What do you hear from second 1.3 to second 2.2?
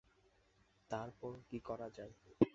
কী করা যায়?